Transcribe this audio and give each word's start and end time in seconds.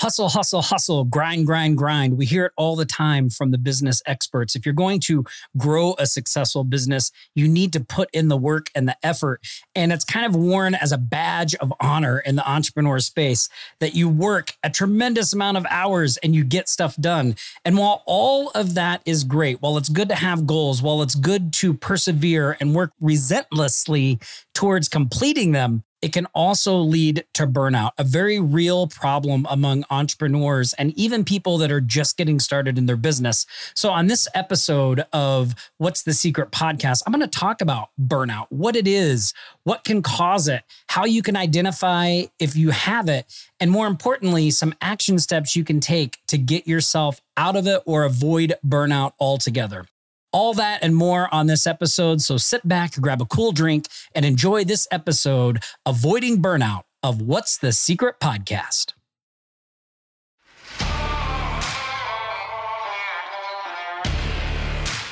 Hustle, 0.00 0.28
hustle, 0.28 0.62
hustle, 0.62 1.04
grind, 1.04 1.44
grind, 1.44 1.76
grind. 1.76 2.16
We 2.16 2.24
hear 2.24 2.44
it 2.44 2.52
all 2.56 2.76
the 2.76 2.84
time 2.84 3.30
from 3.30 3.50
the 3.50 3.58
business 3.58 4.00
experts. 4.06 4.54
If 4.54 4.64
you're 4.64 4.72
going 4.72 5.00
to 5.00 5.24
grow 5.56 5.96
a 5.98 6.06
successful 6.06 6.62
business, 6.62 7.10
you 7.34 7.48
need 7.48 7.72
to 7.72 7.80
put 7.80 8.08
in 8.12 8.28
the 8.28 8.36
work 8.36 8.70
and 8.76 8.86
the 8.88 8.96
effort. 9.02 9.40
And 9.74 9.92
it's 9.92 10.04
kind 10.04 10.24
of 10.24 10.36
worn 10.36 10.76
as 10.76 10.92
a 10.92 10.98
badge 10.98 11.56
of 11.56 11.72
honor 11.80 12.20
in 12.20 12.36
the 12.36 12.48
entrepreneur 12.48 13.00
space 13.00 13.48
that 13.80 13.96
you 13.96 14.08
work 14.08 14.52
a 14.62 14.70
tremendous 14.70 15.32
amount 15.32 15.56
of 15.56 15.66
hours 15.68 16.16
and 16.18 16.32
you 16.32 16.44
get 16.44 16.68
stuff 16.68 16.94
done. 16.94 17.34
And 17.64 17.76
while 17.76 18.04
all 18.06 18.50
of 18.50 18.74
that 18.74 19.02
is 19.04 19.24
great, 19.24 19.60
while 19.60 19.76
it's 19.78 19.88
good 19.88 20.10
to 20.10 20.14
have 20.14 20.46
goals, 20.46 20.80
while 20.80 21.02
it's 21.02 21.16
good 21.16 21.52
to 21.54 21.74
persevere 21.74 22.56
and 22.60 22.72
work 22.72 22.92
relentlessly 23.00 24.20
towards 24.54 24.88
completing 24.88 25.50
them, 25.50 25.82
it 26.00 26.12
can 26.12 26.26
also 26.26 26.76
lead 26.76 27.24
to 27.34 27.46
burnout, 27.46 27.90
a 27.98 28.04
very 28.04 28.38
real 28.38 28.86
problem 28.86 29.46
among 29.50 29.84
entrepreneurs 29.90 30.72
and 30.74 30.92
even 30.96 31.24
people 31.24 31.58
that 31.58 31.72
are 31.72 31.80
just 31.80 32.16
getting 32.16 32.38
started 32.38 32.78
in 32.78 32.86
their 32.86 32.96
business. 32.96 33.46
So, 33.74 33.90
on 33.90 34.06
this 34.06 34.28
episode 34.34 35.04
of 35.12 35.54
What's 35.78 36.02
the 36.02 36.12
Secret 36.12 36.50
podcast, 36.52 37.02
I'm 37.06 37.12
going 37.12 37.28
to 37.28 37.38
talk 37.38 37.60
about 37.60 37.88
burnout, 38.00 38.46
what 38.50 38.76
it 38.76 38.86
is, 38.86 39.34
what 39.64 39.84
can 39.84 40.02
cause 40.02 40.48
it, 40.48 40.62
how 40.88 41.04
you 41.04 41.22
can 41.22 41.36
identify 41.36 42.22
if 42.38 42.54
you 42.54 42.70
have 42.70 43.08
it, 43.08 43.26
and 43.58 43.70
more 43.70 43.86
importantly, 43.86 44.50
some 44.50 44.74
action 44.80 45.18
steps 45.18 45.56
you 45.56 45.64
can 45.64 45.80
take 45.80 46.18
to 46.28 46.38
get 46.38 46.66
yourself 46.66 47.20
out 47.36 47.56
of 47.56 47.66
it 47.66 47.82
or 47.86 48.04
avoid 48.04 48.54
burnout 48.66 49.12
altogether. 49.18 49.86
All 50.30 50.52
that 50.54 50.80
and 50.82 50.94
more 50.94 51.32
on 51.32 51.46
this 51.46 51.66
episode. 51.66 52.20
So 52.20 52.36
sit 52.36 52.66
back, 52.68 52.92
grab 53.00 53.22
a 53.22 53.26
cool 53.26 53.52
drink, 53.52 53.86
and 54.14 54.26
enjoy 54.26 54.64
this 54.64 54.86
episode 54.90 55.62
Avoiding 55.86 56.42
Burnout 56.42 56.82
of 57.02 57.22
What's 57.22 57.56
the 57.56 57.72
Secret 57.72 58.16
podcast. 58.20 58.92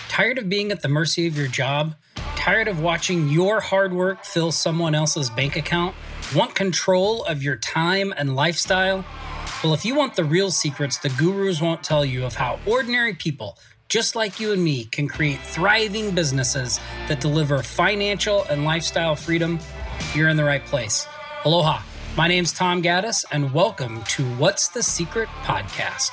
Tired 0.08 0.38
of 0.38 0.48
being 0.48 0.70
at 0.70 0.82
the 0.82 0.88
mercy 0.88 1.26
of 1.26 1.36
your 1.36 1.48
job? 1.48 1.94
Tired 2.36 2.68
of 2.68 2.80
watching 2.80 3.28
your 3.28 3.60
hard 3.60 3.92
work 3.92 4.24
fill 4.24 4.52
someone 4.52 4.94
else's 4.94 5.30
bank 5.30 5.56
account? 5.56 5.94
Want 6.34 6.54
control 6.54 7.24
of 7.24 7.42
your 7.42 7.56
time 7.56 8.12
and 8.16 8.36
lifestyle? 8.36 9.04
Well, 9.64 9.72
if 9.72 9.84
you 9.84 9.94
want 9.94 10.16
the 10.16 10.24
real 10.24 10.50
secrets 10.50 10.98
the 10.98 11.08
gurus 11.08 11.60
won't 11.62 11.82
tell 11.82 12.04
you 12.04 12.24
of 12.24 12.34
how 12.34 12.58
ordinary 12.66 13.14
people 13.14 13.58
just 13.88 14.16
like 14.16 14.40
you 14.40 14.52
and 14.52 14.62
me, 14.62 14.84
can 14.86 15.06
create 15.08 15.38
thriving 15.40 16.10
businesses 16.10 16.80
that 17.08 17.20
deliver 17.20 17.62
financial 17.62 18.44
and 18.50 18.64
lifestyle 18.64 19.14
freedom, 19.14 19.58
you're 20.14 20.28
in 20.28 20.36
the 20.36 20.44
right 20.44 20.64
place. 20.64 21.06
Aloha. 21.44 21.82
My 22.16 22.28
name's 22.28 22.50
Tom 22.50 22.82
Gaddis, 22.82 23.26
and 23.30 23.52
welcome 23.52 24.02
to 24.04 24.24
What's 24.36 24.68
the 24.68 24.82
Secret 24.82 25.28
podcast. 25.42 26.12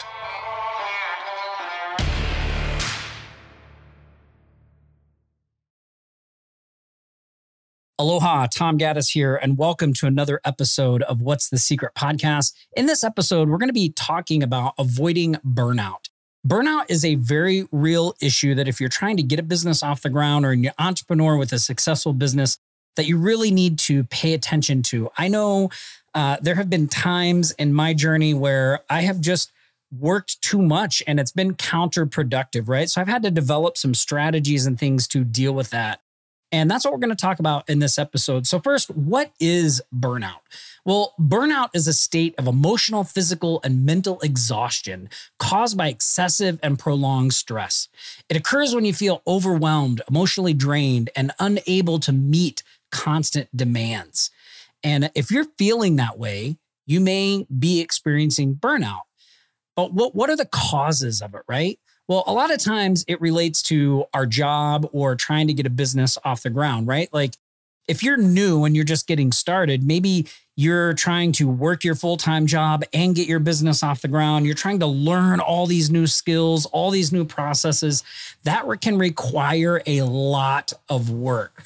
Aloha, 7.97 8.47
Tom 8.47 8.77
Gaddis 8.77 9.13
here, 9.13 9.37
and 9.37 9.57
welcome 9.57 9.93
to 9.93 10.07
another 10.07 10.41
episode 10.43 11.03
of 11.03 11.21
What's 11.21 11.47
the 11.47 11.57
Secret 11.57 11.93
podcast. 11.95 12.51
In 12.75 12.85
this 12.85 13.01
episode, 13.01 13.47
we're 13.47 13.57
going 13.57 13.69
to 13.69 13.73
be 13.73 13.93
talking 13.95 14.43
about 14.43 14.73
avoiding 14.77 15.35
burnout. 15.35 16.09
Burnout 16.45 16.85
is 16.89 17.05
a 17.05 17.15
very 17.15 17.67
real 17.71 18.15
issue 18.21 18.53
that 18.55 18.67
if 18.67 18.81
you're 18.81 18.89
trying 18.89 19.15
to 19.17 19.23
get 19.23 19.39
a 19.39 19.43
business 19.43 19.81
off 19.81 20.01
the 20.01 20.09
ground 20.09 20.45
or 20.45 20.51
an 20.51 20.69
entrepreneur 20.77 21.37
with 21.37 21.53
a 21.53 21.59
successful 21.59 22.11
business, 22.11 22.59
that 22.95 23.07
you 23.07 23.17
really 23.17 23.49
need 23.49 23.79
to 23.79 24.03
pay 24.05 24.33
attention 24.33 24.81
to. 24.83 25.09
I 25.17 25.27
know 25.27 25.69
uh, 26.13 26.37
there 26.41 26.55
have 26.55 26.69
been 26.69 26.87
times 26.87 27.51
in 27.51 27.73
my 27.73 27.93
journey 27.93 28.33
where 28.33 28.81
I 28.89 29.01
have 29.01 29.19
just 29.21 29.51
worked 29.97 30.41
too 30.41 30.61
much 30.61 31.01
and 36.53 36.69
that's 36.69 36.85
what 36.85 36.93
we're 36.93 36.99
going 36.99 37.09
to 37.09 37.15
talk 37.15 37.39
about 37.39 37.67
in 37.67 37.79
this 37.79 37.97
episode. 37.97 38.45
So, 38.45 38.59
first, 38.59 38.91
what 38.91 39.33
is 39.39 39.81
burnout? 39.93 40.41
Well, 40.85 41.15
burnout 41.19 41.69
is 41.73 41.87
a 41.87 41.93
state 41.93 42.35
of 42.37 42.45
emotional, 42.45 43.03
physical, 43.03 43.59
and 43.63 43.83
mental 43.83 44.19
exhaustion 44.21 45.09
caused 45.39 45.75
by 45.75 45.87
excessive 45.87 46.59
and 46.61 46.77
prolonged 46.77 47.33
stress. 47.33 47.89
It 48.29 48.37
occurs 48.37 48.75
when 48.75 48.85
you 48.85 48.93
feel 48.93 49.23
overwhelmed, 49.25 50.03
emotionally 50.07 50.53
drained, 50.53 51.09
and 51.15 51.31
unable 51.39 51.99
to 52.01 52.11
meet 52.11 52.61
constant 52.91 53.49
demands. 53.57 54.29
And 54.83 55.09
if 55.15 55.31
you're 55.31 55.47
feeling 55.57 55.95
that 55.95 56.19
way, 56.19 56.57
you 56.85 56.99
may 56.99 57.47
be 57.57 57.81
experiencing 57.81 58.55
burnout. 58.55 59.01
But 59.75 59.91
what, 59.91 60.13
what 60.13 60.29
are 60.29 60.35
the 60.37 60.45
causes 60.45 61.19
of 61.19 61.33
it, 61.33 61.41
right? 61.47 61.79
Well, 62.07 62.23
a 62.27 62.33
lot 62.33 62.51
of 62.51 62.59
times 62.59 63.05
it 63.07 63.21
relates 63.21 63.61
to 63.63 64.05
our 64.13 64.25
job 64.25 64.87
or 64.91 65.15
trying 65.15 65.47
to 65.47 65.53
get 65.53 65.65
a 65.65 65.69
business 65.69 66.17
off 66.25 66.43
the 66.43 66.49
ground, 66.49 66.87
right? 66.87 67.07
Like 67.13 67.35
if 67.87 68.03
you're 68.03 68.17
new 68.17 68.65
and 68.65 68.75
you're 68.75 68.85
just 68.85 69.07
getting 69.07 69.31
started, 69.31 69.83
maybe 69.83 70.27
you're 70.55 70.93
trying 70.93 71.31
to 71.33 71.47
work 71.47 71.83
your 71.83 71.95
full 71.95 72.17
time 72.17 72.45
job 72.45 72.83
and 72.93 73.15
get 73.15 73.27
your 73.27 73.39
business 73.39 73.83
off 73.83 74.01
the 74.01 74.07
ground. 74.07 74.45
You're 74.45 74.53
trying 74.55 74.79
to 74.79 74.85
learn 74.87 75.39
all 75.39 75.65
these 75.65 75.89
new 75.89 76.07
skills, 76.07 76.65
all 76.67 76.91
these 76.91 77.11
new 77.11 77.25
processes. 77.25 78.03
That 78.43 78.65
can 78.81 78.97
require 78.97 79.81
a 79.85 80.03
lot 80.03 80.73
of 80.89 81.09
work. 81.09 81.63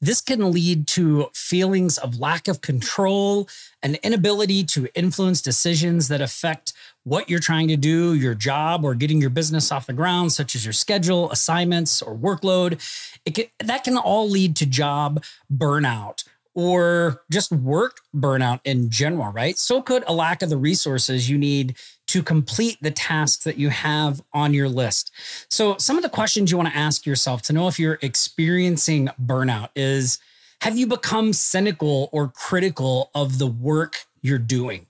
This 0.00 0.20
can 0.20 0.52
lead 0.52 0.86
to 0.88 1.30
feelings 1.32 1.96
of 1.98 2.18
lack 2.18 2.46
of 2.46 2.60
control, 2.60 3.48
an 3.82 3.96
inability 4.02 4.64
to 4.64 4.88
influence 4.94 5.40
decisions 5.40 6.08
that 6.08 6.20
affect 6.20 6.74
what 7.04 7.28
you're 7.28 7.38
trying 7.38 7.68
to 7.68 7.76
do, 7.76 8.14
your 8.14 8.34
job, 8.34 8.84
or 8.84 8.94
getting 8.94 9.20
your 9.20 9.30
business 9.30 9.70
off 9.70 9.86
the 9.86 9.92
ground, 9.92 10.32
such 10.32 10.54
as 10.54 10.64
your 10.64 10.72
schedule, 10.72 11.30
assignments, 11.30 12.02
or 12.02 12.16
workload. 12.16 12.80
It 13.24 13.34
can, 13.34 13.44
that 13.60 13.84
can 13.84 13.96
all 13.96 14.28
lead 14.28 14.56
to 14.56 14.66
job 14.66 15.22
burnout 15.54 16.24
or 16.54 17.22
just 17.30 17.50
work 17.50 17.98
burnout 18.14 18.60
in 18.64 18.88
general, 18.88 19.32
right? 19.32 19.58
So 19.58 19.82
could 19.82 20.04
a 20.06 20.14
lack 20.14 20.40
of 20.40 20.50
the 20.50 20.56
resources 20.56 21.28
you 21.28 21.36
need 21.36 21.76
to 22.06 22.22
complete 22.22 22.78
the 22.80 22.90
tasks 22.90 23.44
that 23.44 23.58
you 23.58 23.70
have 23.70 24.22
on 24.32 24.54
your 24.54 24.68
list. 24.68 25.10
So, 25.48 25.76
some 25.78 25.96
of 25.96 26.02
the 26.02 26.08
questions 26.08 26.50
you 26.50 26.56
want 26.56 26.68
to 26.68 26.76
ask 26.76 27.06
yourself 27.06 27.42
to 27.42 27.52
know 27.52 27.66
if 27.66 27.78
you're 27.78 27.98
experiencing 28.02 29.08
burnout 29.20 29.70
is 29.74 30.18
have 30.60 30.78
you 30.78 30.86
become 30.86 31.32
cynical 31.32 32.08
or 32.12 32.28
critical 32.28 33.10
of 33.14 33.38
the 33.38 33.46
work 33.46 34.04
you're 34.22 34.38
doing? 34.38 34.86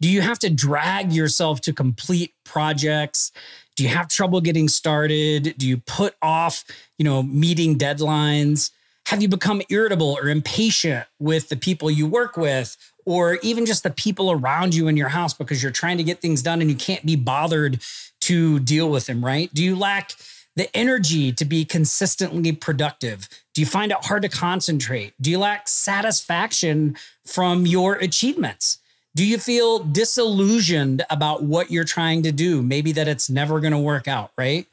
Do 0.00 0.08
you 0.08 0.20
have 0.20 0.38
to 0.40 0.50
drag 0.50 1.12
yourself 1.12 1.60
to 1.62 1.72
complete 1.72 2.34
projects? 2.44 3.32
Do 3.76 3.82
you 3.82 3.88
have 3.88 4.08
trouble 4.08 4.40
getting 4.40 4.68
started? 4.68 5.54
Do 5.58 5.66
you 5.66 5.78
put 5.78 6.14
off, 6.22 6.64
you 6.98 7.04
know, 7.04 7.22
meeting 7.22 7.76
deadlines? 7.76 8.70
Have 9.06 9.20
you 9.20 9.28
become 9.28 9.60
irritable 9.68 10.16
or 10.20 10.28
impatient 10.28 11.06
with 11.18 11.48
the 11.48 11.56
people 11.56 11.90
you 11.90 12.06
work 12.06 12.36
with 12.36 12.76
or 13.04 13.38
even 13.42 13.66
just 13.66 13.82
the 13.82 13.90
people 13.90 14.30
around 14.30 14.74
you 14.74 14.88
in 14.88 14.96
your 14.96 15.08
house 15.08 15.34
because 15.34 15.62
you're 15.62 15.72
trying 15.72 15.98
to 15.98 16.04
get 16.04 16.20
things 16.20 16.42
done 16.42 16.60
and 16.60 16.70
you 16.70 16.76
can't 16.76 17.04
be 17.04 17.16
bothered 17.16 17.82
to 18.22 18.58
deal 18.60 18.88
with 18.88 19.06
them, 19.06 19.22
right? 19.24 19.52
Do 19.52 19.62
you 19.62 19.76
lack 19.76 20.12
the 20.56 20.74
energy 20.74 21.32
to 21.32 21.44
be 21.44 21.64
consistently 21.64 22.52
productive? 22.52 23.28
Do 23.52 23.60
you 23.60 23.66
find 23.66 23.92
it 23.92 23.98
hard 24.02 24.22
to 24.22 24.28
concentrate? 24.28 25.12
Do 25.20 25.30
you 25.30 25.38
lack 25.38 25.68
satisfaction 25.68 26.96
from 27.26 27.66
your 27.66 27.96
achievements? 27.96 28.78
Do 29.16 29.24
you 29.24 29.38
feel 29.38 29.78
disillusioned 29.78 31.04
about 31.08 31.44
what 31.44 31.70
you're 31.70 31.84
trying 31.84 32.24
to 32.24 32.32
do? 32.32 32.62
Maybe 32.62 32.90
that 32.92 33.06
it's 33.06 33.30
never 33.30 33.60
going 33.60 33.72
to 33.72 33.78
work 33.78 34.08
out, 34.08 34.32
right? 34.36 34.66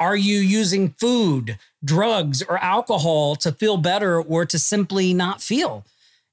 Are 0.00 0.16
you 0.16 0.38
using 0.38 0.90
food, 0.98 1.58
drugs, 1.84 2.42
or 2.42 2.58
alcohol 2.58 3.36
to 3.36 3.52
feel 3.52 3.76
better 3.76 4.20
or 4.20 4.44
to 4.46 4.58
simply 4.58 5.14
not 5.14 5.40
feel? 5.40 5.84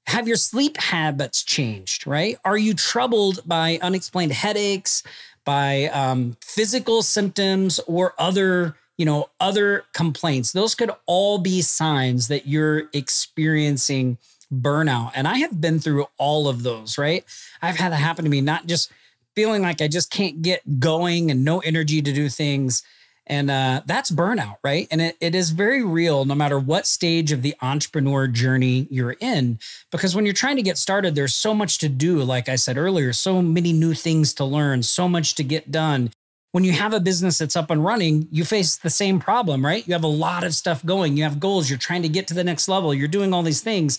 Have 0.08 0.26
your 0.26 0.36
sleep 0.36 0.76
habits 0.76 1.44
changed, 1.44 2.04
right? 2.04 2.36
Are 2.44 2.58
you 2.58 2.74
troubled 2.74 3.40
by 3.46 3.78
unexplained 3.80 4.32
headaches, 4.32 5.04
by 5.44 5.84
um, 5.86 6.36
physical 6.40 7.02
symptoms, 7.02 7.78
or 7.86 8.14
other, 8.18 8.74
you 8.98 9.04
know, 9.04 9.30
other 9.38 9.84
complaints? 9.94 10.50
Those 10.50 10.74
could 10.74 10.90
all 11.06 11.38
be 11.38 11.62
signs 11.62 12.26
that 12.26 12.48
you're 12.48 12.88
experiencing 12.92 14.18
burnout. 14.52 15.12
And 15.14 15.26
I 15.26 15.38
have 15.38 15.60
been 15.60 15.78
through 15.78 16.06
all 16.18 16.48
of 16.48 16.62
those, 16.62 16.98
right? 16.98 17.24
I've 17.60 17.76
had 17.76 17.92
that 17.92 17.96
happen 17.96 18.24
to 18.24 18.30
me, 18.30 18.40
not 18.40 18.66
just 18.66 18.92
feeling 19.34 19.62
like 19.62 19.80
I 19.80 19.88
just 19.88 20.10
can't 20.10 20.42
get 20.42 20.80
going 20.80 21.30
and 21.30 21.44
no 21.44 21.60
energy 21.60 22.02
to 22.02 22.12
do 22.12 22.28
things 22.28 22.82
and 23.26 23.50
uh, 23.50 23.82
that's 23.86 24.10
burnout, 24.10 24.56
right? 24.64 24.88
And 24.90 25.00
it, 25.00 25.16
it 25.20 25.34
is 25.34 25.50
very 25.50 25.84
real 25.84 26.24
no 26.24 26.34
matter 26.34 26.58
what 26.58 26.86
stage 26.86 27.30
of 27.30 27.42
the 27.42 27.54
entrepreneur 27.62 28.26
journey 28.26 28.88
you're 28.90 29.16
in. 29.20 29.58
Because 29.90 30.16
when 30.16 30.24
you're 30.24 30.34
trying 30.34 30.56
to 30.56 30.62
get 30.62 30.76
started, 30.76 31.14
there's 31.14 31.34
so 31.34 31.54
much 31.54 31.78
to 31.78 31.88
do. 31.88 32.22
Like 32.22 32.48
I 32.48 32.56
said 32.56 32.76
earlier, 32.76 33.12
so 33.12 33.40
many 33.40 33.72
new 33.72 33.94
things 33.94 34.34
to 34.34 34.44
learn, 34.44 34.82
so 34.82 35.08
much 35.08 35.34
to 35.36 35.44
get 35.44 35.70
done. 35.70 36.10
When 36.50 36.64
you 36.64 36.72
have 36.72 36.92
a 36.92 37.00
business 37.00 37.38
that's 37.38 37.56
up 37.56 37.70
and 37.70 37.84
running, 37.84 38.28
you 38.30 38.44
face 38.44 38.76
the 38.76 38.90
same 38.90 39.20
problem, 39.20 39.64
right? 39.64 39.86
You 39.86 39.94
have 39.94 40.04
a 40.04 40.08
lot 40.08 40.44
of 40.44 40.54
stuff 40.54 40.84
going, 40.84 41.16
you 41.16 41.22
have 41.22 41.40
goals, 41.40 41.70
you're 41.70 41.78
trying 41.78 42.02
to 42.02 42.10
get 42.10 42.26
to 42.28 42.34
the 42.34 42.44
next 42.44 42.68
level, 42.68 42.92
you're 42.92 43.08
doing 43.08 43.32
all 43.32 43.42
these 43.42 43.62
things. 43.62 43.98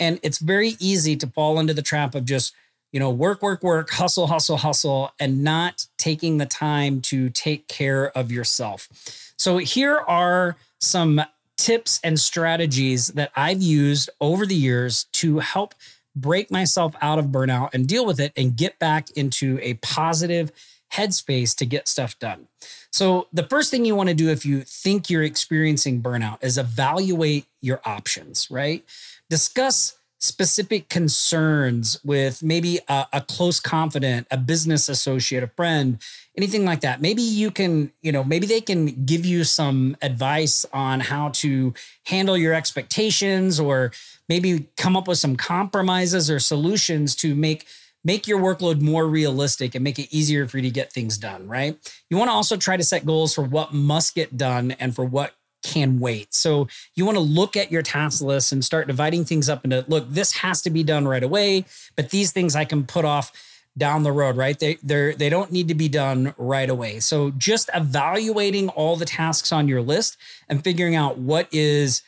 And 0.00 0.18
it's 0.22 0.38
very 0.38 0.76
easy 0.80 1.14
to 1.16 1.26
fall 1.28 1.60
into 1.60 1.74
the 1.74 1.82
trap 1.82 2.14
of 2.14 2.24
just 2.24 2.54
you 2.92 2.98
know, 2.98 3.10
work, 3.10 3.42
work, 3.42 3.62
work, 3.62 3.90
hustle, 3.90 4.26
hustle, 4.26 4.56
hustle, 4.56 5.12
and 5.20 5.44
not 5.44 5.86
taking 5.96 6.38
the 6.38 6.46
time 6.46 7.00
to 7.02 7.30
take 7.30 7.68
care 7.68 8.10
of 8.18 8.32
yourself. 8.32 8.88
So, 9.36 9.58
here 9.58 9.96
are 9.96 10.56
some 10.80 11.22
tips 11.56 12.00
and 12.02 12.18
strategies 12.18 13.08
that 13.08 13.30
I've 13.36 13.62
used 13.62 14.10
over 14.20 14.46
the 14.46 14.54
years 14.54 15.04
to 15.12 15.38
help 15.38 15.74
break 16.14 16.50
myself 16.50 16.94
out 17.00 17.18
of 17.18 17.26
burnout 17.26 17.70
and 17.72 17.86
deal 17.86 18.04
with 18.04 18.20
it 18.20 18.32
and 18.36 18.56
get 18.56 18.78
back 18.78 19.10
into 19.12 19.58
a 19.62 19.74
positive 19.74 20.52
headspace 20.92 21.54
to 21.56 21.64
get 21.64 21.88
stuff 21.88 22.18
done. 22.18 22.48
So, 22.90 23.28
the 23.32 23.44
first 23.44 23.70
thing 23.70 23.84
you 23.84 23.94
want 23.94 24.08
to 24.08 24.14
do 24.14 24.28
if 24.28 24.44
you 24.44 24.62
think 24.62 25.08
you're 25.08 25.22
experiencing 25.22 26.02
burnout 26.02 26.42
is 26.42 26.58
evaluate 26.58 27.46
your 27.60 27.80
options, 27.84 28.50
right? 28.50 28.84
Discuss 29.28 29.96
specific 30.20 30.90
concerns 30.90 31.98
with 32.04 32.42
maybe 32.42 32.78
a, 32.88 33.06
a, 33.14 33.20
close 33.22 33.58
confidant, 33.58 34.26
a 34.30 34.36
business 34.36 34.86
associate, 34.86 35.42
a 35.42 35.46
friend, 35.46 35.98
anything 36.36 36.66
like 36.66 36.82
that. 36.82 37.00
Maybe 37.00 37.22
you 37.22 37.50
can, 37.50 37.90
you 38.02 38.12
know, 38.12 38.22
maybe 38.22 38.46
they 38.46 38.60
can 38.60 39.06
give 39.06 39.24
you 39.24 39.44
some 39.44 39.96
advice 40.02 40.66
on 40.74 41.00
how 41.00 41.30
to 41.30 41.72
handle 42.04 42.36
your 42.36 42.52
expectations 42.52 43.58
or 43.58 43.92
maybe 44.30 44.68
come 44.76 44.96
up 44.96 45.08
with 45.08 45.18
some 45.18 45.34
compromises 45.34 46.30
or 46.30 46.38
solutions 46.38 47.16
to 47.16 47.34
make 47.34 47.66
make 48.04 48.28
your 48.28 48.40
workload 48.40 48.80
more 48.80 49.06
realistic 49.06 49.74
and 49.74 49.84
make 49.84 49.98
it 49.98 50.08
easier 50.10 50.46
for 50.46 50.56
you 50.56 50.62
to 50.62 50.70
get 50.70 50.90
things 50.90 51.18
done, 51.18 51.46
right? 51.46 51.76
You 52.08 52.16
want 52.16 52.30
to 52.30 52.32
also 52.32 52.56
try 52.56 52.78
to 52.78 52.84
set 52.84 53.04
goals 53.04 53.34
for 53.34 53.42
what 53.42 53.74
must 53.74 54.14
get 54.14 54.38
done 54.38 54.70
and 54.78 54.94
for 54.94 55.04
what 55.04 55.34
can 55.62 55.98
wait. 55.98 56.32
So 56.32 56.68
you 56.94 57.04
want 57.04 57.16
to 57.16 57.20
look 57.22 57.56
at 57.56 57.70
your 57.70 57.82
task 57.82 58.22
list 58.22 58.52
and 58.52 58.64
start 58.64 58.86
dividing 58.86 59.24
things 59.26 59.50
up 59.50 59.64
into 59.64 59.84
look, 59.88 60.08
this 60.08 60.32
has 60.36 60.62
to 60.62 60.70
be 60.70 60.84
done 60.84 61.06
right 61.06 61.24
away, 61.24 61.66
but 61.96 62.10
these 62.10 62.32
things 62.32 62.56
I 62.56 62.64
can 62.64 62.86
put 62.86 63.04
off 63.04 63.32
down 63.76 64.04
the 64.04 64.12
road, 64.12 64.36
right? 64.36 64.58
They 64.58 64.76
they 64.82 65.12
they 65.12 65.28
don't 65.28 65.52
need 65.52 65.68
to 65.68 65.74
be 65.74 65.88
done 65.88 66.34
right 66.38 66.70
away. 66.70 67.00
So 67.00 67.32
just 67.32 67.68
evaluating 67.74 68.68
all 68.70 68.96
the 68.96 69.04
tasks 69.04 69.52
on 69.52 69.68
your 69.68 69.82
list 69.82 70.16
and 70.48 70.62
figuring 70.62 70.94
out 70.94 71.18
what 71.18 71.48
is 71.52 72.02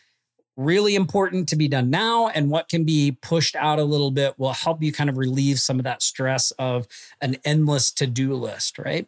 really 0.57 0.95
important 0.95 1.49
to 1.49 1.57
be 1.57 1.69
done 1.69 1.89
now 1.91 2.29
and 2.29 2.51
what 2.51 2.69
can 2.69 2.85
be 2.85 3.17
pushed 3.23 3.57
out 3.57 3.79
a 3.79 3.85
little 3.85 4.11
bit 4.11 4.39
will 4.39 4.53
help 4.53 4.83
you 4.83 4.93
kind 4.93 5.09
of 5.09 5.17
relieve 5.17 5.59
some 5.59 5.79
of 5.79 5.85
that 5.85 6.03
stress 6.03 6.51
of 6.53 6.87
an 7.21 7.37
endless 7.45 7.91
to-do 7.91 8.35
list, 8.35 8.79
right? 8.79 9.07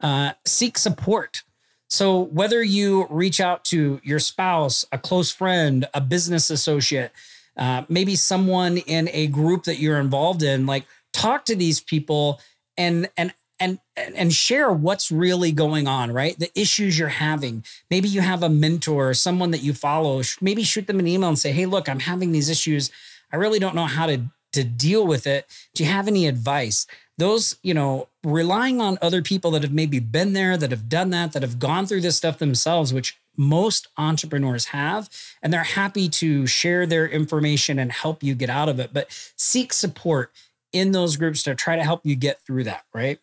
Uh, 0.00 0.32
seek 0.44 0.78
support 0.78 1.42
so, 1.88 2.20
whether 2.20 2.62
you 2.62 3.06
reach 3.08 3.40
out 3.40 3.64
to 3.66 4.00
your 4.04 4.18
spouse, 4.18 4.84
a 4.92 4.98
close 4.98 5.30
friend, 5.30 5.88
a 5.94 6.02
business 6.02 6.50
associate, 6.50 7.12
uh, 7.56 7.84
maybe 7.88 8.14
someone 8.14 8.76
in 8.76 9.08
a 9.12 9.26
group 9.28 9.64
that 9.64 9.78
you're 9.78 9.98
involved 9.98 10.42
in, 10.42 10.66
like 10.66 10.86
talk 11.14 11.46
to 11.46 11.56
these 11.56 11.80
people 11.80 12.40
and 12.76 13.08
and 13.16 13.32
and 13.60 13.78
and 13.96 14.32
share 14.32 14.72
what's 14.72 15.10
really 15.10 15.52
going 15.52 15.86
on, 15.86 16.12
right? 16.12 16.38
The 16.38 16.50
issues 16.58 16.98
you're 16.98 17.08
having. 17.08 17.64
Maybe 17.90 18.08
you 18.08 18.20
have 18.20 18.42
a 18.42 18.48
mentor, 18.48 19.10
or 19.10 19.14
someone 19.14 19.50
that 19.50 19.62
you 19.62 19.74
follow. 19.74 20.22
Maybe 20.40 20.62
shoot 20.62 20.86
them 20.86 21.00
an 21.00 21.06
email 21.06 21.28
and 21.28 21.38
say, 21.38 21.52
"Hey, 21.52 21.66
look, 21.66 21.88
I'm 21.88 22.00
having 22.00 22.32
these 22.32 22.48
issues. 22.48 22.90
I 23.32 23.36
really 23.36 23.58
don't 23.58 23.74
know 23.74 23.86
how 23.86 24.06
to 24.06 24.22
to 24.52 24.64
deal 24.64 25.06
with 25.06 25.26
it. 25.26 25.46
Do 25.74 25.84
you 25.84 25.90
have 25.90 26.08
any 26.08 26.26
advice?" 26.26 26.86
those, 27.18 27.56
you 27.62 27.74
know, 27.74 28.08
relying 28.24 28.80
on 28.80 28.96
other 29.02 29.22
people 29.22 29.50
that 29.50 29.62
have 29.62 29.72
maybe 29.72 29.98
been 29.98 30.32
there, 30.32 30.56
that 30.56 30.70
have 30.70 30.88
done 30.88 31.10
that, 31.10 31.32
that 31.32 31.42
have 31.42 31.58
gone 31.58 31.84
through 31.84 32.00
this 32.00 32.16
stuff 32.16 32.38
themselves, 32.38 32.94
which 32.94 33.18
most 33.36 33.88
entrepreneurs 33.96 34.66
have, 34.66 35.10
and 35.42 35.52
they're 35.52 35.62
happy 35.62 36.08
to 36.08 36.46
share 36.46 36.86
their 36.86 37.06
information 37.08 37.78
and 37.78 37.92
help 37.92 38.22
you 38.22 38.34
get 38.34 38.50
out 38.50 38.68
of 38.68 38.80
it. 38.80 38.90
But 38.92 39.32
seek 39.36 39.72
support 39.72 40.32
in 40.72 40.92
those 40.92 41.16
groups 41.16 41.42
to 41.42 41.54
try 41.54 41.76
to 41.76 41.84
help 41.84 42.04
you 42.04 42.14
get 42.14 42.40
through 42.42 42.64
that, 42.64 42.84
right? 42.94 43.18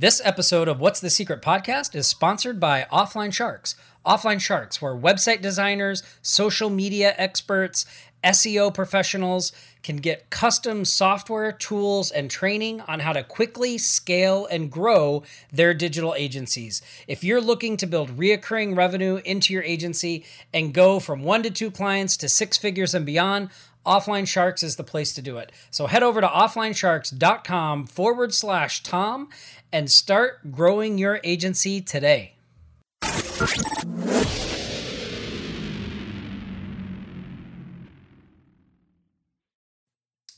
This 0.00 0.20
episode 0.24 0.68
of 0.68 0.78
What's 0.78 1.00
the 1.00 1.10
Secret 1.10 1.42
podcast 1.42 1.94
is 1.96 2.06
sponsored 2.06 2.60
by 2.60 2.86
Offline 2.92 3.32
Sharks. 3.32 3.74
Offline 4.06 4.40
Sharks, 4.40 4.80
where 4.80 4.94
website 4.94 5.42
designers, 5.42 6.02
social 6.22 6.70
media 6.70 7.14
experts, 7.18 7.84
SEO 8.24 8.74
professionals 8.74 9.52
can 9.82 9.96
get 9.96 10.28
custom 10.28 10.84
software, 10.84 11.52
tools, 11.52 12.10
and 12.10 12.30
training 12.30 12.80
on 12.82 13.00
how 13.00 13.12
to 13.12 13.22
quickly 13.22 13.78
scale 13.78 14.46
and 14.46 14.70
grow 14.70 15.22
their 15.52 15.72
digital 15.72 16.14
agencies. 16.16 16.82
If 17.06 17.22
you're 17.22 17.40
looking 17.40 17.76
to 17.76 17.86
build 17.86 18.16
reoccurring 18.16 18.76
revenue 18.76 19.20
into 19.24 19.52
your 19.52 19.62
agency 19.62 20.24
and 20.52 20.74
go 20.74 20.98
from 20.98 21.22
one 21.22 21.42
to 21.44 21.50
two 21.50 21.70
clients 21.70 22.16
to 22.18 22.28
six 22.28 22.56
figures 22.56 22.94
and 22.94 23.06
beyond, 23.06 23.50
Offline 23.88 24.28
Sharks 24.28 24.62
is 24.62 24.76
the 24.76 24.84
place 24.84 25.14
to 25.14 25.22
do 25.22 25.38
it. 25.38 25.50
So 25.70 25.86
head 25.86 26.02
over 26.02 26.20
to 26.20 26.26
offlinesharks.com 26.26 27.86
forward 27.86 28.34
slash 28.34 28.82
Tom 28.82 29.30
and 29.72 29.90
start 29.90 30.52
growing 30.52 30.98
your 30.98 31.20
agency 31.24 31.80
today. 31.80 32.34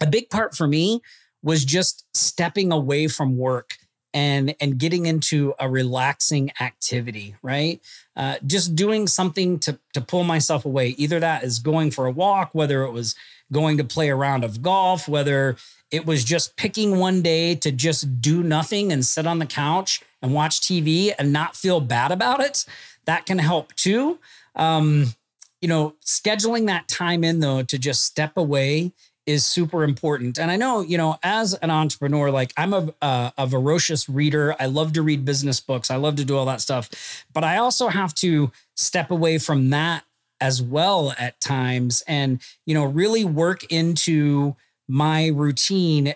A 0.01 0.07
big 0.09 0.31
part 0.31 0.57
for 0.57 0.69
me 0.69 1.01
was 1.43 1.65
just 1.65 2.05
stepping 2.15 2.71
away 2.71 3.09
from 3.09 3.37
work 3.37 3.79
and 4.13 4.55
and 4.61 4.79
getting 4.79 5.07
into 5.07 5.55
a 5.59 5.69
relaxing 5.69 6.51
activity 6.61 7.37
right? 7.43 7.81
Uh, 8.17 8.37
just 8.47 8.75
doing 8.75 9.07
something 9.07 9.59
to 9.61 9.79
to 9.95 10.01
pull 10.01 10.25
myself 10.25 10.65
away. 10.65 10.89
Either 10.99 11.21
that 11.21 11.45
is 11.45 11.59
going 11.59 11.91
for 11.91 12.07
a 12.07 12.11
walk 12.11 12.51
whether 12.53 12.83
it 12.85 12.93
was 12.93 13.15
going 13.53 13.77
to 13.79 13.85
play 13.85 14.09
a 14.09 14.15
round 14.15 14.45
of 14.45 14.63
golf 14.63 15.09
whether 15.09 15.57
it 15.91 16.07
was 16.07 16.23
just 16.23 16.57
picking 16.57 16.99
one 16.99 17.21
day 17.21 17.55
to 17.55 17.73
just 17.73 18.21
do 18.21 18.43
nothing 18.43 18.93
and 18.93 19.05
sit 19.05 19.27
on 19.27 19.41
the 19.41 19.47
couch 19.47 20.03
and 20.23 20.33
watch 20.33 20.61
tv 20.61 21.13
and 21.19 21.33
not 21.33 21.57
feel 21.57 21.81
bad 21.81 22.13
about 22.13 22.41
it 22.41 22.65
that 23.07 23.27
can 23.27 23.39
help 23.39 23.75
too. 23.75 24.19
Um, 24.55 25.15
you 25.61 25.69
know 25.69 25.95
scheduling 26.05 26.67
that 26.67 26.89
time 26.89 27.23
in 27.23 27.41
though 27.41 27.63
to 27.63 27.79
just 27.79 28.05
step 28.05 28.37
away 28.37 28.93
is 29.27 29.47
super 29.47 29.85
important. 29.85 30.39
And 30.39 30.51
I 30.51 30.57
know, 30.57 30.81
you 30.81 30.99
know, 30.99 31.17
as 31.23 31.55
an 31.55 31.71
entrepreneur, 31.71 32.31
like 32.31 32.53
I'm 32.57 32.73
a, 32.73 32.93
a, 33.03 33.33
a 33.39 33.47
voracious 33.47 34.09
reader. 34.09 34.55
I 34.59 34.67
love 34.67 34.93
to 34.95 35.03
read 35.03 35.25
business 35.25 35.61
books. 35.61 35.91
I 35.91 35.97
love 35.97 36.17
to 36.17 36.25
do 36.25 36.37
all 36.37 36.47
that 36.47 36.61
stuff. 36.61 37.25
But 37.33 37.45
I 37.45 37.59
also 37.59 37.89
have 37.89 38.15
to 38.17 38.51
step 38.75 39.11
away 39.11 39.39
from 39.39 39.71
that 39.71 40.05
as 40.41 40.63
well 40.63 41.15
at 41.19 41.41
times 41.41 42.03
and, 42.07 42.41
you 42.65 42.75
know, 42.75 42.85
really 42.85 43.25
work 43.25 43.65
into 43.71 44.57
my 44.89 45.29
routine, 45.29 46.15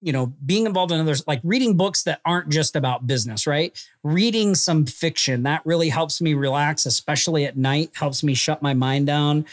you 0.00 0.12
know, 0.12 0.32
being 0.46 0.64
involved 0.64 0.90
in 0.90 0.98
others, 0.98 1.22
like 1.26 1.40
reading 1.44 1.76
books 1.76 2.04
that 2.04 2.22
aren't 2.24 2.48
just 2.48 2.74
about 2.74 3.06
business, 3.06 3.46
right? 3.46 3.78
Reading 4.02 4.54
some 4.54 4.86
fiction 4.86 5.42
that 5.42 5.60
really 5.66 5.90
helps 5.90 6.22
me 6.22 6.32
relax, 6.32 6.86
especially 6.86 7.44
at 7.44 7.58
night, 7.58 7.90
helps 7.94 8.22
me 8.22 8.32
shut 8.32 8.62
my 8.62 8.72
mind 8.72 9.06
down 9.06 9.44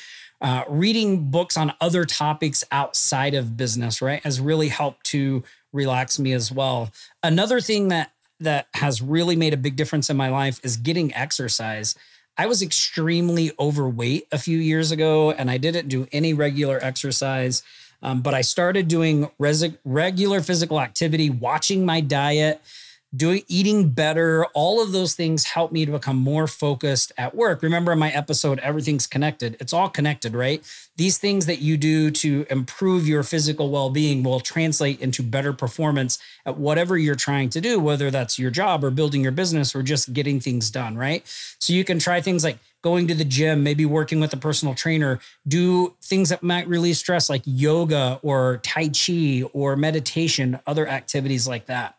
uh, 0.41 0.63
reading 0.67 1.29
books 1.29 1.55
on 1.55 1.73
other 1.79 2.03
topics 2.03 2.63
outside 2.71 3.33
of 3.33 3.55
business, 3.55 4.01
right, 4.01 4.23
has 4.23 4.39
really 4.39 4.69
helped 4.69 5.05
to 5.07 5.43
relax 5.71 6.19
me 6.19 6.33
as 6.33 6.51
well. 6.51 6.91
Another 7.23 7.61
thing 7.61 7.89
that 7.89 8.11
that 8.39 8.67
has 8.73 9.03
really 9.03 9.35
made 9.35 9.53
a 9.53 9.57
big 9.57 9.75
difference 9.75 10.09
in 10.09 10.17
my 10.17 10.29
life 10.29 10.59
is 10.63 10.75
getting 10.75 11.13
exercise. 11.13 11.95
I 12.37 12.47
was 12.47 12.63
extremely 12.63 13.51
overweight 13.59 14.27
a 14.31 14.39
few 14.39 14.57
years 14.57 14.91
ago, 14.91 15.31
and 15.31 15.51
I 15.51 15.57
didn't 15.57 15.87
do 15.89 16.07
any 16.11 16.33
regular 16.33 16.79
exercise. 16.81 17.61
Um, 18.01 18.21
but 18.21 18.33
I 18.33 18.41
started 18.41 18.87
doing 18.87 19.29
res- 19.37 19.77
regular 19.85 20.41
physical 20.41 20.81
activity, 20.81 21.29
watching 21.29 21.85
my 21.85 22.01
diet, 22.01 22.59
doing 23.15 23.43
eating 23.47 23.89
better 23.89 24.45
all 24.53 24.81
of 24.81 24.93
those 24.93 25.15
things 25.15 25.43
help 25.43 25.71
me 25.71 25.85
to 25.85 25.91
become 25.91 26.15
more 26.15 26.47
focused 26.47 27.11
at 27.17 27.35
work. 27.35 27.61
Remember 27.61 27.91
in 27.91 27.99
my 27.99 28.09
episode 28.11 28.59
everything's 28.59 29.05
connected. 29.05 29.57
It's 29.59 29.73
all 29.73 29.89
connected 29.89 30.33
right? 30.33 30.63
These 30.95 31.17
things 31.17 31.45
that 31.45 31.59
you 31.59 31.75
do 31.75 32.09
to 32.11 32.45
improve 32.49 33.07
your 33.07 33.23
physical 33.23 33.69
well-being 33.69 34.23
will 34.23 34.39
translate 34.39 35.01
into 35.01 35.23
better 35.23 35.51
performance 35.51 36.19
at 36.45 36.57
whatever 36.57 36.97
you're 36.97 37.15
trying 37.15 37.49
to 37.49 37.61
do 37.61 37.79
whether 37.79 38.11
that's 38.11 38.39
your 38.39 38.51
job 38.51 38.83
or 38.83 38.91
building 38.91 39.21
your 39.23 39.31
business 39.31 39.75
or 39.75 39.83
just 39.83 40.13
getting 40.13 40.39
things 40.39 40.69
done 40.71 40.97
right? 40.97 41.23
So 41.59 41.73
you 41.73 41.83
can 41.83 41.99
try 41.99 42.21
things 42.21 42.43
like 42.43 42.59
going 42.81 43.07
to 43.07 43.13
the 43.13 43.25
gym 43.25 43.63
maybe 43.63 43.85
working 43.85 44.19
with 44.19 44.33
a 44.33 44.37
personal 44.37 44.73
trainer 44.73 45.19
do 45.47 45.93
things 46.01 46.29
that 46.29 46.41
might 46.41 46.67
release 46.67 46.99
stress 46.99 47.29
like 47.29 47.41
yoga 47.45 48.19
or 48.23 48.59
tai 48.63 48.89
chi 48.89 49.43
or 49.53 49.75
meditation 49.75 50.59
other 50.65 50.87
activities 50.87 51.47
like 51.47 51.65
that 51.65 51.95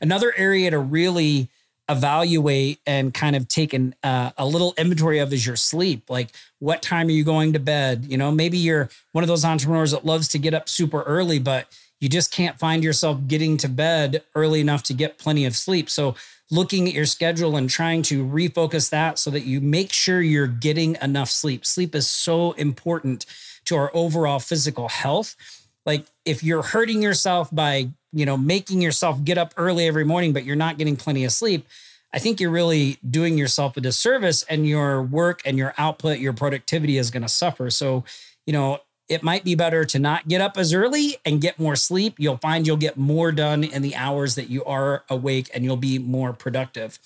Another 0.00 0.32
area 0.36 0.70
to 0.70 0.78
really 0.78 1.48
evaluate 1.88 2.80
and 2.86 3.14
kind 3.14 3.34
of 3.34 3.48
take 3.48 3.72
an, 3.72 3.94
uh, 4.02 4.30
a 4.36 4.46
little 4.46 4.74
inventory 4.76 5.18
of 5.18 5.32
is 5.32 5.46
your 5.46 5.56
sleep. 5.56 6.10
Like, 6.10 6.28
what 6.58 6.82
time 6.82 7.08
are 7.08 7.12
you 7.12 7.24
going 7.24 7.54
to 7.54 7.58
bed? 7.58 8.06
You 8.08 8.18
know, 8.18 8.30
maybe 8.30 8.58
you're 8.58 8.90
one 9.12 9.24
of 9.24 9.28
those 9.28 9.44
entrepreneurs 9.44 9.92
that 9.92 10.04
loves 10.04 10.28
to 10.28 10.38
get 10.38 10.54
up 10.54 10.68
super 10.68 11.02
early, 11.02 11.38
but 11.38 11.66
you 12.00 12.08
just 12.08 12.30
can't 12.30 12.58
find 12.58 12.84
yourself 12.84 13.18
getting 13.26 13.56
to 13.58 13.68
bed 13.68 14.22
early 14.34 14.60
enough 14.60 14.82
to 14.84 14.94
get 14.94 15.18
plenty 15.18 15.46
of 15.46 15.56
sleep. 15.56 15.88
So, 15.88 16.14
looking 16.50 16.88
at 16.88 16.94
your 16.94 17.06
schedule 17.06 17.56
and 17.56 17.68
trying 17.68 18.02
to 18.02 18.24
refocus 18.26 18.90
that 18.90 19.18
so 19.18 19.30
that 19.30 19.44
you 19.44 19.60
make 19.60 19.92
sure 19.92 20.20
you're 20.20 20.46
getting 20.46 20.96
enough 21.02 21.30
sleep. 21.30 21.66
Sleep 21.66 21.94
is 21.94 22.08
so 22.08 22.52
important 22.52 23.26
to 23.66 23.76
our 23.76 23.90
overall 23.92 24.38
physical 24.38 24.88
health. 24.88 25.36
Like 25.84 26.06
if 26.24 26.42
you're 26.42 26.62
hurting 26.62 27.02
yourself 27.02 27.48
by, 27.54 27.90
you 28.12 28.24
know, 28.24 28.36
making 28.36 28.80
yourself 28.80 29.22
get 29.24 29.36
up 29.36 29.52
early 29.56 29.86
every 29.86 30.04
morning 30.04 30.32
but 30.32 30.44
you're 30.44 30.56
not 30.56 30.78
getting 30.78 30.96
plenty 30.96 31.24
of 31.24 31.32
sleep, 31.32 31.66
I 32.12 32.18
think 32.18 32.40
you're 32.40 32.50
really 32.50 32.98
doing 33.08 33.36
yourself 33.36 33.76
a 33.76 33.82
disservice 33.82 34.42
and 34.44 34.66
your 34.66 35.02
work 35.02 35.42
and 35.44 35.58
your 35.58 35.74
output, 35.76 36.18
your 36.18 36.32
productivity 36.32 36.96
is 36.96 37.10
going 37.10 37.22
to 37.22 37.28
suffer. 37.28 37.68
So, 37.68 38.04
you 38.46 38.54
know, 38.54 38.80
it 39.08 39.22
might 39.22 39.44
be 39.44 39.54
better 39.54 39.84
to 39.86 39.98
not 39.98 40.28
get 40.28 40.40
up 40.40 40.58
as 40.58 40.74
early 40.74 41.16
and 41.24 41.40
get 41.40 41.58
more 41.58 41.76
sleep. 41.76 42.14
You'll 42.18 42.36
find 42.36 42.66
you'll 42.66 42.76
get 42.76 42.96
more 42.96 43.32
done 43.32 43.64
in 43.64 43.82
the 43.82 43.96
hours 43.96 44.34
that 44.34 44.50
you 44.50 44.64
are 44.64 45.04
awake 45.08 45.50
and 45.54 45.64
you'll 45.64 45.76
be 45.76 45.98
more 45.98 46.32
productive. 46.32 46.98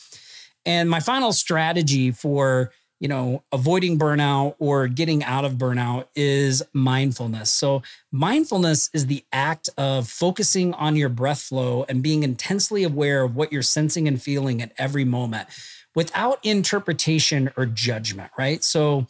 And 0.67 0.91
my 0.91 1.01
final 1.01 1.33
strategy 1.33 2.11
for, 2.11 2.73
you 3.01 3.09
know, 3.09 3.43
avoiding 3.53 3.99
burnout 3.99 4.55
or 4.59 4.89
getting 4.89 5.23
out 5.25 5.45
of 5.45 5.55
burnout 5.55 6.07
is 6.15 6.63
mindfulness. 6.73 7.51
So, 7.51 7.83
mindfulness 8.13 8.91
is 8.93 9.07
the 9.07 9.25
act 9.33 9.71
of 9.77 10.09
focusing 10.09 10.75
on 10.75 10.97
your 10.97 11.09
breath 11.09 11.43
flow 11.43 11.85
and 11.89 12.03
being 12.03 12.23
intensely 12.23 12.85
aware 12.85 13.25
of 13.25 13.35
what 13.35 13.53
you're 13.53 13.63
sensing 13.63 14.07
and 14.07 14.23
feeling 14.23 14.63
at 14.63 14.73
every 14.79 15.05
moment 15.05 15.49
without 15.95 16.39
interpretation 16.45 17.51
or 17.57 17.67
judgment, 17.67 18.31
right? 18.39 18.63
So, 18.65 19.07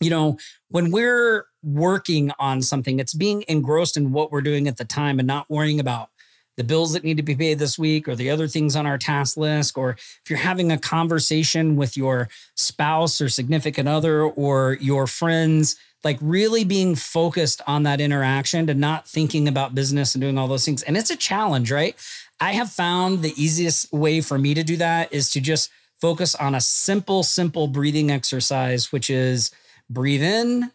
you 0.00 0.10
know, 0.10 0.36
when 0.68 0.90
we're 0.90 1.46
working 1.62 2.32
on 2.38 2.62
something, 2.62 2.98
it's 2.98 3.14
being 3.14 3.44
engrossed 3.48 3.96
in 3.96 4.12
what 4.12 4.32
we're 4.32 4.40
doing 4.40 4.66
at 4.66 4.76
the 4.76 4.84
time 4.84 5.18
and 5.18 5.26
not 5.26 5.48
worrying 5.48 5.80
about 5.80 6.10
the 6.56 6.64
bills 6.64 6.92
that 6.92 7.04
need 7.04 7.16
to 7.16 7.22
be 7.22 7.34
paid 7.34 7.58
this 7.58 7.78
week 7.78 8.06
or 8.06 8.14
the 8.14 8.30
other 8.30 8.46
things 8.46 8.76
on 8.76 8.86
our 8.86 8.98
task 8.98 9.36
list. 9.36 9.76
Or 9.76 9.90
if 9.90 10.22
you're 10.28 10.38
having 10.38 10.70
a 10.70 10.78
conversation 10.78 11.76
with 11.76 11.96
your 11.96 12.28
spouse 12.56 13.20
or 13.20 13.28
significant 13.28 13.88
other 13.88 14.22
or 14.22 14.76
your 14.80 15.06
friends, 15.06 15.76
like 16.04 16.18
really 16.20 16.64
being 16.64 16.94
focused 16.94 17.62
on 17.66 17.84
that 17.84 18.00
interaction 18.00 18.68
and 18.68 18.80
not 18.80 19.08
thinking 19.08 19.48
about 19.48 19.74
business 19.74 20.14
and 20.14 20.20
doing 20.20 20.36
all 20.36 20.48
those 20.48 20.64
things. 20.64 20.82
And 20.82 20.96
it's 20.96 21.10
a 21.10 21.16
challenge, 21.16 21.70
right? 21.70 21.96
I 22.40 22.52
have 22.52 22.70
found 22.70 23.22
the 23.22 23.32
easiest 23.40 23.92
way 23.92 24.20
for 24.20 24.36
me 24.36 24.52
to 24.54 24.64
do 24.64 24.76
that 24.78 25.12
is 25.12 25.30
to 25.30 25.40
just 25.40 25.70
focus 26.00 26.34
on 26.34 26.54
a 26.54 26.60
simple, 26.60 27.22
simple 27.22 27.68
breathing 27.68 28.10
exercise, 28.10 28.90
which 28.90 29.08
is 29.08 29.52
breathe 29.88 30.22
in 30.22 30.72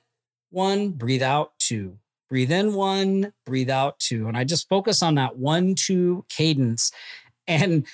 one, 0.50 0.90
breathe 0.92 1.24
out 1.24 1.54
two. 1.60 1.98
Breathe 2.30 2.52
in 2.52 2.74
one, 2.74 3.32
breathe 3.46 3.70
out 3.70 4.00
two. 4.00 4.28
And 4.28 4.38
I 4.38 4.44
just 4.44 4.68
focus 4.68 5.02
on 5.02 5.16
that 5.16 5.38
one, 5.38 5.76
two 5.76 6.26
cadence. 6.30 6.92
And 7.48 7.86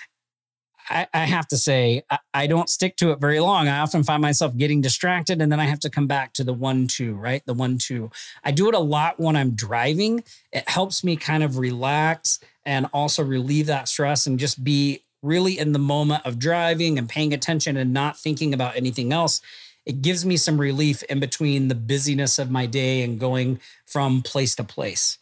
I, 0.90 1.08
I 1.14 1.26
have 1.26 1.48
to 1.50 1.58
say, 1.58 2.04
I, 2.10 2.20
I, 2.34 2.48
don't 2.48 2.68
stick 2.68 2.98
to 2.98 3.12
it 3.12 3.20
very 3.20 3.40
long. 3.40 3.68
I 3.68 3.80
often 3.80 4.04
find 4.04 4.22
myself 4.22 4.58
getting 4.58 4.82
distracted 4.82 5.42
and 5.42 5.52
then 5.52 5.60
I 5.60 5.66
have 5.66 5.80
to 5.82 5.90
come 5.90 6.08
back 6.08 6.34
to 6.34 6.44
the 6.44 6.54
one, 6.54 6.88
two, 6.88 7.16
right? 7.16 7.44
The 7.46 7.54
one, 7.54 7.78
two. 7.78 8.12
I 8.44 8.52
do 8.52 8.68
it 8.68 8.76
a 8.76 8.80
lot 8.80 9.20
when 9.20 9.36
I'm 9.36 9.52
driving. 9.52 10.24
It 10.52 10.68
helps 10.68 11.04
me 11.04 11.16
kind 11.16 11.44
of 11.44 11.58
relax 11.58 12.40
and 12.66 12.88
also 12.92 13.24
relieve 13.24 13.68
that 13.68 13.88
stress 13.88 14.28
and 14.28 14.40
just 14.40 14.64
be 14.64 15.04
really 15.22 15.58
in 15.58 15.72
the 15.72 15.80
moment 15.80 16.26
of 16.26 16.38
driving 16.38 16.98
and 16.98 17.08
paying 17.08 17.34
attention 17.34 17.78
and 17.78 17.94
not 17.94 18.18
thinking 18.18 18.54
about 18.54 18.76
anything 18.76 19.14
else 19.14 19.42
it 19.86 20.02
gives 20.02 20.26
me 20.26 20.38
some 20.38 20.60
relief 20.60 21.04
in 21.04 21.20
between 21.20 21.68
the 21.68 21.76
busyness 21.76 22.40
of 22.40 22.50
my 22.50 22.66
day 22.66 23.02
and 23.02 23.20
going 23.20 23.60
from 23.86 24.22
place 24.22 24.56
to 24.56 24.64
place. 24.64 25.18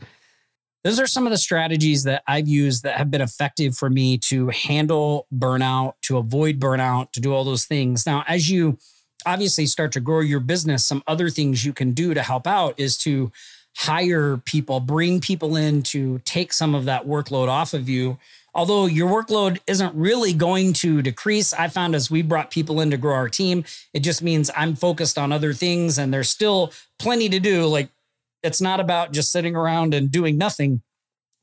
Those 0.84 1.00
are 1.00 1.08
some 1.08 1.28
of 1.28 1.32
the 1.32 1.38
strategies 1.38 2.04
that 2.06 2.24
I've 2.28 2.48
used 2.48 2.84
that 2.84 2.98
have 2.98 3.12
been 3.12 3.22
effective 3.22 3.78
for 3.78 3.90
me 3.90 4.18
to 4.20 4.50
handle 4.50 5.28
burnout, 5.34 5.94
to 6.04 6.18
avoid 6.18 6.60
burnout, 6.60 7.12
to 7.12 7.20
do 7.20 7.34
all 7.34 7.44
those 7.44 7.66
things. 7.66 8.06
Now, 8.06 8.24
as 8.28 8.50
you 8.50 8.80
obviously 9.26 9.68
start 9.68 9.92
to 9.92 10.00
grow 10.00 10.22
your 10.22 10.40
business, 10.40 10.86
some 10.86 11.04
other 11.06 11.30
things 11.30 11.64
you 11.64 11.74
can 11.74 11.92
do 11.92 12.16
to 12.16 12.24
help 12.24 12.48
out 12.48 12.80
is 12.80 12.98
to 13.00 13.32
hire 13.78 14.38
people, 14.38 14.80
bring 14.80 15.22
people 15.22 15.56
in 15.56 15.84
to 15.84 16.20
take 16.20 16.52
some 16.52 16.74
of 16.74 16.86
that 16.86 17.06
workload 17.06 17.48
off 17.48 17.74
of 17.74 17.88
you 17.88 18.18
although 18.54 18.86
your 18.86 19.10
workload 19.10 19.60
isn't 19.68 19.96
really 19.96 20.34
going 20.34 20.74
to 20.74 21.02
decrease, 21.02 21.54
I 21.54 21.68
found 21.68 21.96
as 21.96 22.12
we 22.12 22.22
brought 22.22 22.52
people 22.52 22.82
in 22.82 22.92
to 22.92 22.98
grow 22.98 23.14
our 23.16 23.30
team, 23.30 23.64
it 23.94 24.02
just 24.02 24.22
means 24.22 24.52
I'm 24.56 24.76
focused 24.76 25.18
on 25.18 25.32
other 25.32 25.54
things 25.54 25.98
and 25.98 26.14
there's 26.14 26.30
still 26.30 26.74
plenty 27.00 27.30
to 27.30 27.40
do. 27.40 27.66
Like 27.66 27.90
it's 28.44 28.62
not 28.62 28.80
about 28.80 29.12
just 29.12 29.32
sitting 29.32 29.56
around 29.56 29.94
and 29.94 30.12
doing 30.12 30.38
nothing. 30.38 30.82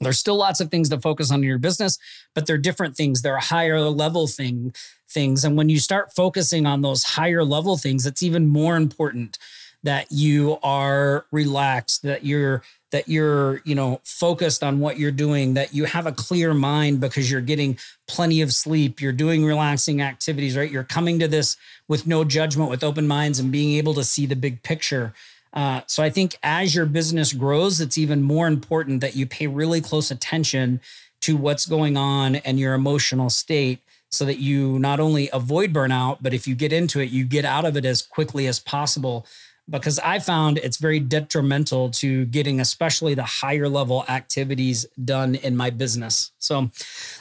There's 0.01 0.19
still 0.19 0.37
lots 0.37 0.61
of 0.61 0.71
things 0.71 0.89
to 0.91 1.01
focus 1.01 1.33
on 1.33 1.41
in 1.41 1.49
your 1.49 1.59
business, 1.59 1.99
but 2.35 2.47
they're 2.47 2.59
different 2.59 2.97
things. 2.97 3.23
They're 3.23 3.39
higher 3.39 3.81
level 3.81 4.27
thing 4.27 4.73
things. 5.09 5.45
And 5.45 5.57
when 5.57 5.69
you 5.69 5.81
start 5.81 6.15
focusing 6.15 6.67
on 6.67 6.83
those 6.83 7.03
higher 7.03 7.43
level 7.45 7.77
things, 7.77 8.07
it's 8.07 8.23
even 8.23 8.47
more 8.47 8.77
important 8.77 9.39
that 9.83 10.11
you 10.11 10.59
are 10.63 11.27
relaxed, 11.31 12.03
that 12.03 12.25
you're 12.25 12.63
that 12.91 13.07
you're, 13.07 13.61
you 13.65 13.75
know, 13.75 14.01
focused 14.03 14.63
on 14.63 14.81
what 14.81 14.99
you're 14.99 15.11
doing, 15.11 15.53
that 15.55 15.75
you 15.75 15.85
have 15.85 16.07
a 16.07 16.13
clear 16.13 16.55
mind 16.55 17.01
because 17.01 17.31
you're 17.31 17.43
getting 17.43 17.77
plenty 18.07 18.41
of 18.41 18.55
sleep, 18.55 19.01
you're 19.01 19.13
doing 19.13 19.45
relaxing 19.45 20.01
activities, 20.01 20.57
right? 20.57 20.71
You're 20.71 20.85
coming 20.85 21.19
to 21.19 21.29
this 21.29 21.59
with 21.87 22.07
no 22.07 22.25
judgment, 22.25 22.71
with 22.71 22.83
open 22.83 23.07
minds 23.07 23.39
and 23.39 23.53
being 23.53 23.77
able 23.77 23.93
to 23.93 24.05
see 24.05 24.25
the 24.25 24.37
big 24.37 24.63
picture. 24.63 25.13
Uh, 25.53 25.83
so 25.87 26.03
I 26.03 26.09
think 26.09 26.39
as 26.43 26.75
your 26.75 26.87
business 26.87 27.35
grows, 27.35 27.81
it's 27.81 27.99
even 27.99 28.23
more 28.23 28.47
important 28.47 29.03
that 29.03 29.17
you 29.17 29.27
pay 29.27 29.47
really 29.47 29.83
close 29.83 30.11
attention 30.11 30.81
to 31.21 31.37
what's 31.37 31.67
going 31.67 31.97
on 31.97 32.37
and 32.37 32.59
your 32.59 32.75
emotional 32.75 33.29
state 33.29 33.81
so 34.11 34.25
that 34.25 34.39
you 34.39 34.79
not 34.79 35.01
only 35.01 35.29
avoid 35.33 35.73
burnout, 35.73 36.19
but 36.23 36.33
if 36.33 36.49
you 36.49 36.55
get 36.55 36.73
into 36.73 37.01
it, 37.01 37.11
you 37.11 37.25
get 37.25 37.45
out 37.45 37.67
of 37.67 37.77
it 37.77 37.85
as 37.85 38.01
quickly 38.01 38.47
as 38.47 38.59
possible 38.59 39.27
because 39.69 39.99
I 39.99 40.19
found 40.19 40.59
it's 40.59 40.77
very 40.77 41.01
detrimental 41.01 41.91
to 41.91 42.25
getting, 42.27 42.61
especially 42.61 43.15
the 43.15 43.25
higher 43.25 43.69
level 43.69 44.05
activities 44.09 44.87
done 45.03 45.35
in 45.35 45.57
my 45.57 45.71
business. 45.71 46.33
So, 46.39 46.71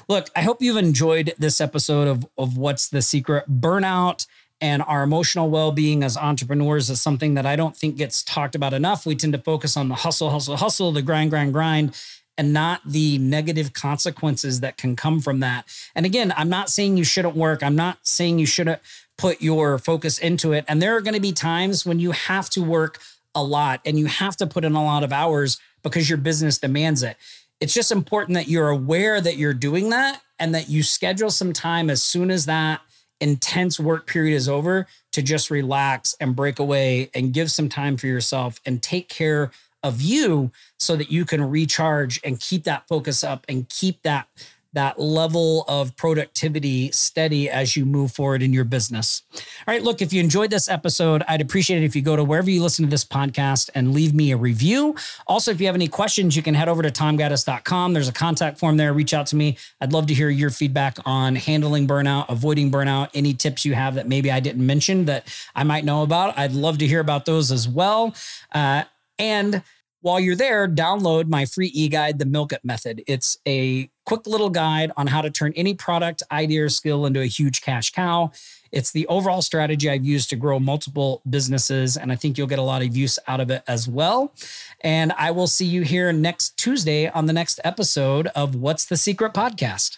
look, 0.08 0.30
I 0.36 0.42
hope 0.42 0.62
you've 0.62 0.78
enjoyed 0.78 1.34
this 1.38 1.60
episode 1.60 2.08
of, 2.08 2.28
of 2.38 2.58
What's 2.58 2.90
the 2.90 3.02
Secret 3.02 3.50
Burnout. 3.50 4.26
And 4.60 4.82
our 4.82 5.04
emotional 5.04 5.52
well 5.52 5.72
being 5.72 6.04
as 6.04 6.18
entrepreneurs 6.18 6.90
is 6.90 7.00
something 7.00 7.36
that 7.36 7.46
I 7.46 7.56
don't 7.56 7.78
think 7.78 7.96
gets 7.96 8.24
talked 8.24 8.56
about 8.56 8.74
enough. 8.74 9.06
We 9.06 9.16
tend 9.16 9.34
to 9.34 9.40
focus 9.40 9.78
on 9.78 9.88
the 9.88 9.96
hustle, 9.96 10.32
hustle, 10.32 10.58
hustle, 10.58 10.92
the 10.92 11.04
grind, 11.04 11.30
grind, 11.30 11.54
grind 11.54 11.96
and 12.38 12.54
not 12.54 12.82
the 12.86 13.18
negative 13.18 13.74
consequences 13.74 14.60
that 14.60 14.78
can 14.78 14.96
come 14.96 15.20
from 15.20 15.40
that. 15.40 15.66
And 15.96 16.06
again, 16.06 16.34
I'm 16.38 16.50
not 16.50 16.70
saying 16.70 16.98
you 16.98 17.04
shouldn't 17.04 17.36
work. 17.36 17.64
I'm 17.64 17.76
not 17.76 17.98
saying 18.04 18.40
you 18.40 18.46
shouldn't 18.46 18.80
put 19.18 19.42
your 19.42 19.78
focus 19.78 20.18
into 20.20 20.54
it. 20.54 20.66
And 20.68 20.82
there 20.82 20.96
are 20.96 21.02
going 21.02 21.14
to 21.14 21.20
be 21.20 21.32
times 21.32 21.86
when 21.86 22.00
you 22.00 22.12
have 22.12 22.50
to 22.52 22.64
work 22.64 23.00
a 23.36 23.44
lot 23.44 23.82
and 23.86 23.98
you 24.00 24.06
have 24.08 24.36
to 24.38 24.48
put 24.48 24.66
in 24.66 24.74
a 24.74 24.84
lot 24.84 25.04
of 25.04 25.12
hours 25.12 25.60
because 25.84 26.10
your 26.10 26.18
business 26.18 26.58
demands 26.58 27.04
it. 27.04 27.18
It's 27.60 27.74
just 27.74 27.92
important 27.92 28.36
that 28.36 28.48
you're 28.48 28.70
aware 28.70 29.20
that 29.20 29.38
you're 29.38 29.54
doing 29.54 29.90
that 29.90 30.22
and 30.40 30.54
that 30.54 30.70
you 30.70 30.84
schedule 30.84 31.32
some 31.32 31.54
time 31.54 31.90
as 31.90 32.04
soon 32.04 32.30
as 32.30 32.46
that 32.46 32.82
intense 33.20 33.80
work 33.80 34.06
period 34.06 34.36
is 34.36 34.48
over 34.48 34.88
to 35.12 35.22
just 35.22 35.50
relax 35.50 36.16
and 36.20 36.36
break 36.36 36.60
away 36.60 37.10
and 37.16 37.34
give 37.34 37.50
some 37.50 37.70
time 37.70 37.98
for 37.98 38.06
yourself 38.08 38.60
and 38.66 38.84
take 38.84 39.10
care 39.10 39.52
of 39.82 40.02
you 40.02 40.52
so 40.78 40.96
that 40.96 41.12
you 41.12 41.26
can 41.26 41.50
recharge 41.50 42.20
and 42.24 42.40
keep 42.40 42.64
that 42.64 42.88
focus 42.88 43.24
up 43.24 43.46
and 43.50 43.70
keep 43.70 44.02
that 44.04 44.28
that 44.74 45.00
level 45.00 45.64
of 45.68 45.96
productivity 45.96 46.92
steady 46.92 47.50
as 47.50 47.76
you 47.76 47.86
move 47.86 48.12
forward 48.12 48.42
in 48.42 48.54
your 48.54 48.64
business. 48.64 49.24
All 49.34 49.42
right, 49.74 49.82
look, 49.82 50.02
if 50.02 50.14
you 50.14 50.22
enjoyed 50.22 50.50
this 50.50 50.70
episode, 50.70 51.24
I'd 51.28 51.42
appreciate 51.42 51.82
it 51.82 51.86
if 51.86 51.96
you 51.96 52.02
go 52.02 52.16
to 52.16 52.24
wherever 52.24 52.50
you 52.50 52.62
listen 52.62 52.86
to 52.86 52.92
this 52.92 53.06
podcast 53.06 53.70
and 53.74 53.94
leave 53.94 54.14
me 54.14 54.32
a 54.32 54.38
review. 54.38 54.96
Also, 55.26 55.52
if 55.52 55.60
you 55.60 55.68
have 55.68 55.76
any 55.76 55.88
questions, 55.88 56.36
you 56.36 56.44
can 56.44 56.54
head 56.54 56.70
over 56.70 56.82
to 56.82 56.92
tomgaddis.com. 56.92 57.94
There's 57.94 58.10
a 58.10 58.14
contact 58.14 58.60
form 58.60 58.78
there. 58.78 58.94
Reach 58.94 59.14
out 59.14 59.28
to 59.28 59.36
me. 59.36 59.58
I'd 59.82 59.94
love 59.94 60.08
to 60.08 60.14
hear 60.14 60.30
your 60.30 60.50
feedback 60.50 60.98
on 61.06 61.36
handling 61.36 61.88
burnout, 61.88 62.30
avoiding 62.30 62.72
burnout, 62.72 63.10
any 63.14 63.34
tips 63.34 63.66
you 63.66 63.74
have 63.74 63.96
that 63.96 64.08
maybe 64.08 64.32
I 64.32 64.40
didn't 64.40 64.66
mention 64.66 65.06
that 65.06 65.28
I 65.56 65.64
might 65.64 65.86
know 65.86 66.04
about. 66.04 66.38
I'd 66.38 66.54
love 66.54 66.78
to 66.80 66.88
hear 66.88 67.00
about 67.00 67.26
those 67.26 67.52
as 67.52 67.68
well. 67.68 68.16
Uh, 68.52 68.84
and 69.20 69.64
while 70.02 70.20
you're 70.20 70.36
there, 70.36 70.68
download 70.68 71.28
my 71.28 71.46
free 71.46 71.72
e 71.74 71.90
guide, 71.90 72.20
The 72.20 72.26
Milk 72.26 72.54
It 72.54 72.64
Method. 72.64 73.04
It's 73.08 73.38
a 73.48 73.90
quick 74.08 74.26
little 74.26 74.50
guide 74.50 74.90
on 74.96 75.06
how 75.06 75.22
to 75.22 75.30
turn 75.30 75.52
any 75.58 75.74
product, 75.74 76.24
idea, 76.32 76.64
or 76.64 76.70
skill 76.70 77.06
into 77.06 77.20
a 77.20 77.26
huge 77.26 77.62
cash 77.62 77.92
cow. 77.92 78.32
It's 78.72 78.94
the 78.94 79.06
overall 79.08 79.42
strategy 79.42 79.90
I've 79.90 80.06
used 80.06 80.30
to 80.30 80.38
grow 80.38 80.62
multiple 80.62 81.22
businesses, 81.30 81.98
and 81.98 82.10
I 82.10 82.16
think 82.16 82.38
you'll 82.38 82.48
get 82.48 82.58
a 82.58 82.64
lot 82.64 82.82
of 82.82 82.96
use 82.96 83.20
out 83.28 83.42
of 83.42 83.52
it 83.52 83.64
as 83.68 83.86
well. 83.86 84.34
And 84.80 85.12
I 85.18 85.32
will 85.32 85.48
see 85.48 85.66
you 85.66 85.82
here 85.82 86.14
next 86.14 86.56
Tuesday 86.58 87.10
on 87.10 87.26
the 87.26 87.34
next 87.34 87.60
episode 87.66 88.28
of 88.28 88.56
What's 88.56 88.86
the 88.86 88.96
Secret 88.96 89.34
Podcast. 89.34 89.98